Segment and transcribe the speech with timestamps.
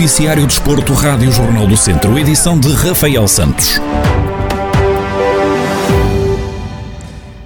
[0.00, 3.78] Noticiário Desporto, Rádio Jornal do Centro, edição de Rafael Santos.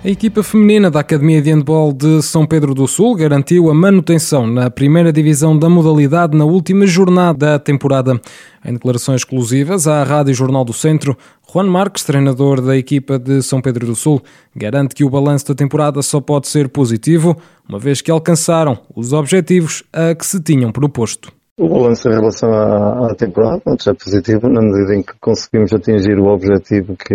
[0.05, 4.46] A equipa feminina da Academia de Handball de São Pedro do Sul garantiu a manutenção
[4.46, 8.20] na primeira divisão da modalidade na última jornada da temporada.
[8.64, 11.18] Em declarações exclusivas à Rádio Jornal do Centro,
[11.52, 14.23] Juan Marques, treinador da equipa de São Pedro do Sul,
[14.55, 17.36] garante que o balanço da temporada só pode ser positivo,
[17.69, 21.33] uma vez que alcançaram os objetivos a que se tinham proposto.
[21.56, 26.18] O balanço em relação à, à temporada é positivo na medida em que conseguimos atingir
[26.18, 27.14] o objetivo que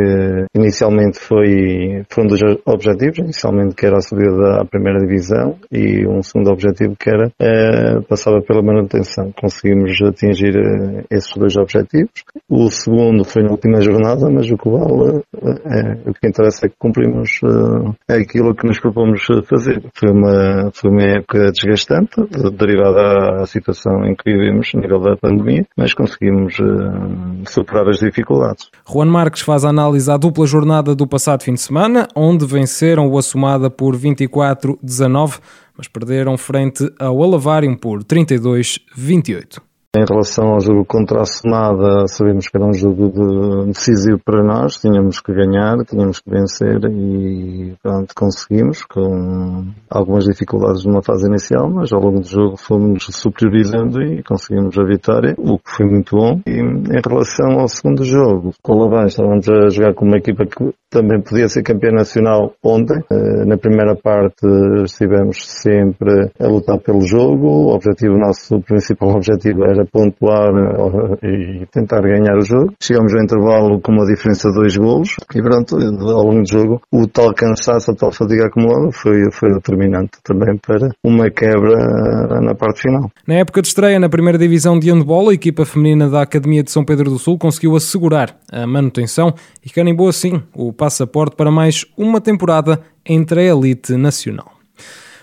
[0.55, 6.23] inicialmente foi, foram dois objetivos, inicialmente que era a subida à primeira divisão e um
[6.23, 9.29] segundo objetivo que era é, passava pela manutenção.
[9.35, 12.23] Conseguimos atingir eh, esses dois objetivos.
[12.49, 15.21] O segundo foi na última jornada, mas o que vale,
[15.65, 17.41] é, o que interessa é que cumprimos
[18.09, 19.83] é, aquilo que nos propomos fazer.
[19.93, 22.21] Foi uma, foi uma época desgastante,
[22.53, 27.99] derivada à situação em que vivemos a nível da pandemia, mas conseguimos uh, superar as
[27.99, 28.69] dificuldades.
[28.87, 33.09] Juan Marques faz a análise à dupla jornada do passado fim de semana, onde venceram
[33.09, 35.39] o Assumada por 24-19,
[35.77, 39.68] mas perderam frente ao Alavarium por 32-28.
[39.95, 44.43] Em relação ao jogo contra a Sonada, sabemos que era um jogo de, decisivo para
[44.43, 51.27] nós, tínhamos que ganhar, tínhamos que vencer e pronto, conseguimos, com algumas dificuldades numa fase
[51.27, 55.87] inicial, mas ao longo do jogo fomos superiorizando e conseguimos a vitória, o que foi
[55.87, 56.39] muito bom.
[56.45, 60.45] E em relação ao segundo jogo, com o Lavã estávamos a jogar com uma equipa
[60.45, 62.99] que também podia ser campeã nacional ontem.
[63.11, 64.45] Eh, na primeira parte
[64.83, 70.51] estivemos sempre a lutar pelo jogo, o objetivo, o nosso principal objetivo era era pontuar
[71.23, 72.73] e tentar ganhar o jogo.
[72.81, 76.81] Chegamos ao intervalo com uma diferença de dois golos e pronto, ao longo do jogo
[76.91, 82.55] o tal cansaço, a tal fadiga acumulada foi, foi determinante também para uma quebra na
[82.55, 83.09] parte final.
[83.25, 86.71] Na época de estreia na primeira divisão de handball, a equipa feminina da Academia de
[86.71, 89.33] São Pedro do Sul conseguiu assegurar a manutenção
[89.65, 94.59] e carimbou assim o passaporte para mais uma temporada entre a elite nacional.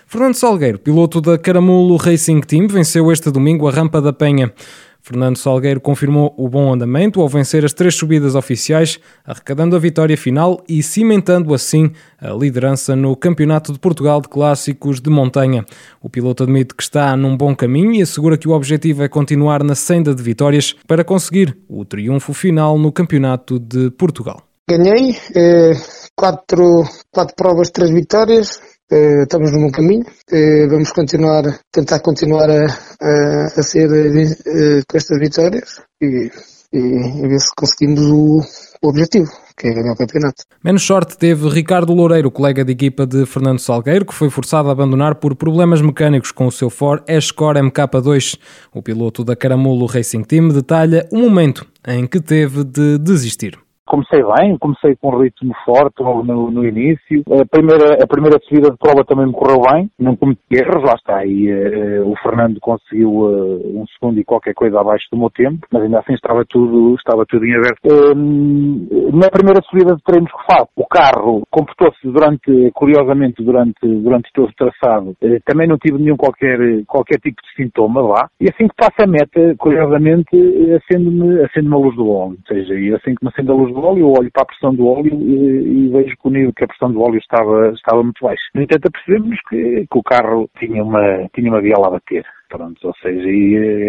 [0.09, 4.53] Fernando Salgueiro, piloto da Caramulo Racing Team, venceu este domingo a Rampa da Penha.
[5.01, 10.15] Fernando Salgueiro confirmou o bom andamento ao vencer as três subidas oficiais, arrecadando a vitória
[10.17, 11.91] final e cimentando assim
[12.21, 15.65] a liderança no Campeonato de Portugal de Clássicos de Montanha.
[16.01, 19.61] O piloto admite que está num bom caminho e assegura que o objetivo é continuar
[19.61, 24.41] na senda de vitórias para conseguir o triunfo final no Campeonato de Portugal.
[24.69, 25.73] Ganhei eh,
[26.15, 32.65] quatro, quatro provas, três vitórias estamos no bom caminho, uh, vamos continuar, tentar continuar a,
[33.01, 36.31] a, a ser uh, com estas vitórias e,
[36.71, 38.41] e, e, ver se conseguimos o,
[38.81, 40.43] o objetivo, que é ganhar o campeonato.
[40.63, 44.71] Menos sorte teve Ricardo Loureiro, colega de equipa de Fernando Salgueiro, que foi forçado a
[44.71, 48.39] abandonar por problemas mecânicos com o seu Ford Escort MK2.
[48.73, 54.21] O piloto da Caramulo Racing Team detalha o momento em que teve de desistir comecei
[54.21, 57.23] bem, comecei com um ritmo forte logo no, no, início.
[57.31, 60.93] A primeira, a primeira subida de prova também me correu bem, não cometi erros, lá
[60.95, 61.25] está.
[61.25, 65.65] E uh, o Fernando conseguiu uh, um segundo e qualquer coisa abaixo do meu tempo,
[65.71, 67.79] mas ainda assim estava tudo, estava tudo em aberto.
[67.85, 74.29] Uh, na primeira subida de treinos que faço, o carro comportou-se durante, curiosamente, durante, durante
[74.33, 75.15] todo o traçado.
[75.45, 78.29] também não tive nenhum qualquer, qualquer tipo de sintoma lá.
[78.39, 80.29] E assim que passa a meta, curiosamente,
[80.75, 82.37] acende-me acende a luz do óleo.
[82.37, 84.73] Ou seja, e assim que me acende a luz do óleo, olho para a pressão
[84.73, 88.03] do óleo e, e vejo que o nível que a pressão do óleo estava, estava
[88.03, 88.43] muito baixa.
[88.53, 92.25] No entanto, percebemos que, que o carro tinha uma, tinha uma viela a bater.
[92.49, 93.27] Pronto, ou seja,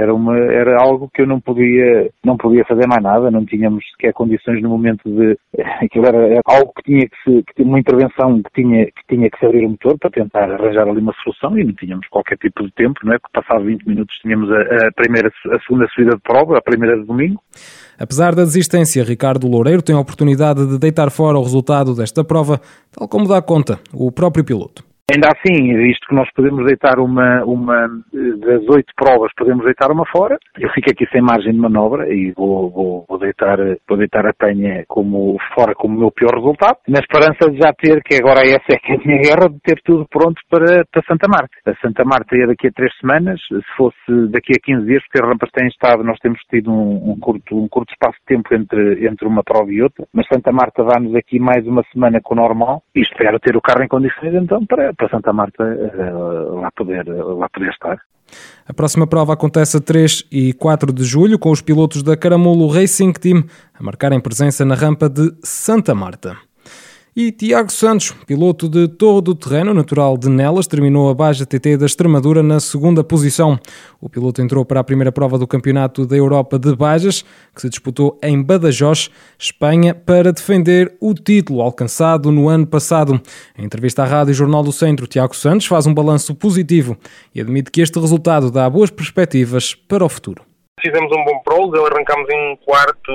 [0.03, 3.84] era, uma, era algo que eu não podia, não podia fazer mais nada, não tínhamos
[3.93, 5.38] sequer condições no momento de.
[5.81, 7.44] Aquilo era, era algo que tinha que se.
[7.54, 10.88] Que, uma intervenção que tinha, que tinha que se abrir o motor para tentar arranjar
[10.88, 13.19] ali uma solução e não tínhamos qualquer tipo de tempo, não é?
[13.19, 16.98] Porque passado 20 minutos tínhamos a, a primeira, a segunda subida de prova, a primeira
[16.98, 17.41] de domingo.
[17.98, 22.60] Apesar da desistência, Ricardo Loureiro tem a oportunidade de deitar fora o resultado desta prova,
[22.92, 24.87] tal como dá conta o próprio piloto.
[25.10, 30.05] Ainda assim, visto que nós podemos deitar uma, uma das oito provas, podemos deitar uma
[30.05, 33.57] fora, eu fico aqui sem margem de manobra e vou, vou, vou deitar,
[33.89, 37.72] vou deitar a penha como, fora como o meu pior resultado, na esperança de já
[37.72, 40.84] ter, que agora essa é que é a minha guerra, de ter tudo pronto para,
[40.93, 41.57] para Santa Marta.
[41.65, 45.25] A Santa Marta é daqui a três semanas, se fosse daqui a 15 dias, porque
[45.25, 48.55] as rampas têm estado, nós temos tido um, um, curto, um curto espaço de tempo
[48.55, 52.34] entre, entre uma prova e outra, mas Santa Marta dá-nos aqui mais uma semana com
[52.34, 56.60] o normal e espero ter o carro em condições então para para Santa Marta uh,
[56.60, 57.98] lá, poder, lá poder estar.
[58.66, 62.68] A próxima prova acontece a 3 e 4 de julho, com os pilotos da Caramulo
[62.68, 66.36] Racing Team a marcarem presença na rampa de Santa Marta.
[67.20, 71.76] E Tiago Santos, piloto de Torre do Terreno, natural de Nelas, terminou a Baja TT
[71.76, 73.59] da Extremadura na segunda posição.
[74.00, 77.68] O piloto entrou para a primeira prova do Campeonato da Europa de Bajas, que se
[77.68, 83.21] disputou em Badajoz, Espanha, para defender o título alcançado no ano passado.
[83.59, 86.97] Em entrevista à Rádio Jornal do Centro, Tiago Santos faz um balanço positivo
[87.34, 90.47] e admite que este resultado dá boas perspectivas para o futuro.
[90.80, 93.13] Fizemos um bom prólogo, arrancámos em quarto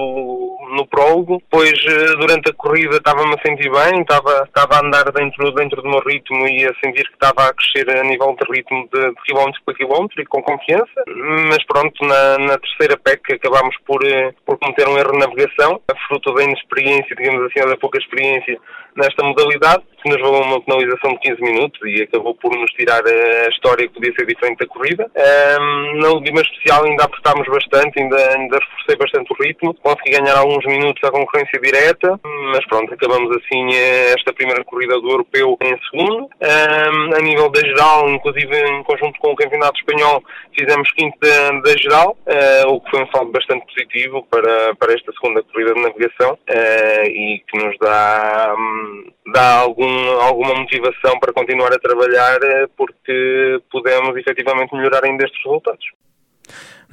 [0.75, 5.12] no prólogo, depois eh, durante a corrida estava-me a sentir bem, estava, estava a andar
[5.12, 8.51] dentro, dentro do meu ritmo e a sentir que estava a crescer a nível de
[8.51, 11.04] ritmo de, de quilómetro para quilómetro e com confiança,
[11.50, 15.81] mas pronto, na, na terceira PEC acabámos por, eh, por cometer um erro de navegação,
[16.07, 18.57] fruto da inexperiência, digamos assim, da pouca experiência
[18.95, 23.01] nesta modalidade, que nos valeu uma penalização de 15 minutos e acabou por nos tirar
[23.06, 25.09] a história que podia ser diferente da corrida.
[25.16, 30.35] Um, na última especial ainda apertámos bastante, ainda, ainda reforcei bastante o ritmo, consegui ganhar
[30.35, 35.57] alguns minutos à concorrência direta, mas pronto, acabamos assim eh, esta primeira corrida do europeu
[35.61, 36.25] em segundo.
[36.25, 40.23] Um, a nível da geral, inclusive em conjunto com o Campeonato Espanhol,
[40.57, 44.94] fizemos quinto da, da geral, uh, o que foi um saldo bastante positivo para, para
[44.94, 48.56] esta segunda corrida de navegação uh, e que nos dá.
[48.57, 52.39] Um, dá algum, alguma motivação para continuar a trabalhar
[52.75, 55.85] porque podemos efetivamente melhorar ainda estes resultados.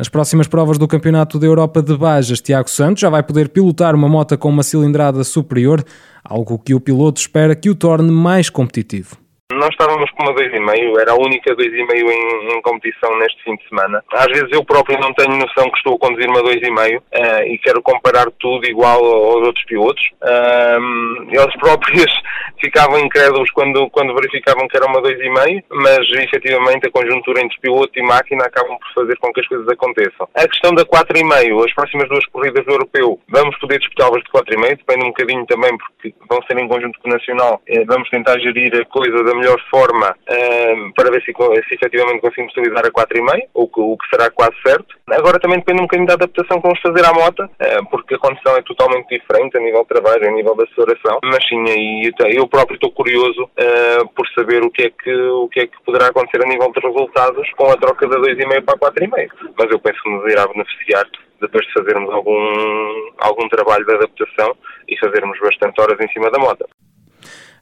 [0.00, 3.94] Nas próximas provas do Campeonato da Europa de Bajas, Tiago Santos já vai poder pilotar
[3.94, 5.84] uma moto com uma cilindrada superior,
[6.24, 9.19] algo que o piloto espera que o torne mais competitivo.
[9.52, 13.68] Nós estávamos com uma 2,5, era a única 2,5 em, em competição neste fim de
[13.68, 14.00] semana.
[14.12, 17.58] Às vezes eu próprio não tenho noção que estou a conduzir uma 2,5 uh, e
[17.58, 20.02] quero comparar tudo igual aos outros pilotos.
[20.22, 22.12] Uh, eles próprios
[22.60, 27.98] ficavam incrédulos quando, quando verificavam que era uma 2,5, mas efetivamente a conjuntura entre piloto
[27.98, 30.28] e máquina acabam por fazer com que as coisas aconteçam.
[30.32, 34.76] A questão da 4,5, as próximas duas corridas do europeu, vamos poder disputá-las de 4,5,
[34.76, 37.60] depende um bocadinho também porque vão ser em conjunto com o Nacional.
[37.68, 42.20] Uh, vamos tentar gerir a coisa da melhor forma uh, para ver se, se efetivamente
[42.20, 44.96] conseguimos utilizar a 4,5, o que, o que será quase certo.
[45.10, 48.18] Agora também depende um bocadinho da adaptação que vamos fazer à moto, uh, porque a
[48.18, 52.36] condição é totalmente diferente a nível de trabalho, a nível da assessoração, mas sim, aí
[52.36, 55.82] eu próprio estou curioso uh, por saber o que, é que, o que é que
[55.84, 59.28] poderá acontecer a nível de resultados com a troca da 2,5 para a 4,5.
[59.58, 61.06] Mas eu penso que nos irá beneficiar
[61.40, 64.54] depois de fazermos algum, algum trabalho de adaptação
[64.88, 66.66] e fazermos bastante horas em cima da moto.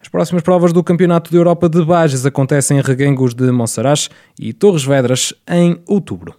[0.00, 4.08] As próximas provas do Campeonato da Europa de Bages acontecem em Reguengos de Monsaraz
[4.38, 6.34] e Torres Vedras em outubro.